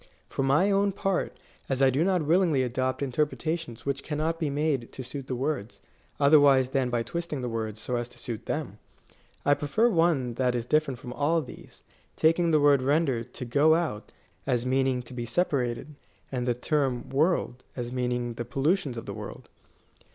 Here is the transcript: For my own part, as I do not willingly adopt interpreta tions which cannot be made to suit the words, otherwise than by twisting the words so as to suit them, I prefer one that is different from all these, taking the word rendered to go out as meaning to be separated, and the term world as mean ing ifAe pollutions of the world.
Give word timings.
For 0.29 0.41
my 0.41 0.71
own 0.71 0.93
part, 0.93 1.37
as 1.69 1.79
I 1.79 1.91
do 1.91 2.03
not 2.03 2.25
willingly 2.25 2.63
adopt 2.63 3.03
interpreta 3.03 3.55
tions 3.59 3.85
which 3.85 4.01
cannot 4.01 4.39
be 4.39 4.49
made 4.49 4.91
to 4.93 5.03
suit 5.03 5.27
the 5.27 5.35
words, 5.35 5.79
otherwise 6.19 6.69
than 6.69 6.89
by 6.89 7.03
twisting 7.03 7.41
the 7.41 7.47
words 7.47 7.79
so 7.79 7.97
as 7.97 8.07
to 8.09 8.17
suit 8.17 8.47
them, 8.47 8.79
I 9.45 9.53
prefer 9.53 9.89
one 9.91 10.33
that 10.41 10.55
is 10.55 10.65
different 10.65 10.99
from 10.99 11.13
all 11.13 11.39
these, 11.39 11.83
taking 12.15 12.49
the 12.49 12.59
word 12.59 12.81
rendered 12.81 13.31
to 13.35 13.45
go 13.45 13.75
out 13.75 14.11
as 14.47 14.65
meaning 14.65 15.03
to 15.03 15.13
be 15.13 15.27
separated, 15.27 15.93
and 16.31 16.47
the 16.47 16.55
term 16.55 17.07
world 17.09 17.63
as 17.75 17.93
mean 17.93 18.11
ing 18.11 18.33
ifAe 18.33 18.49
pollutions 18.49 18.97
of 18.97 19.05
the 19.05 19.13
world. 19.13 19.49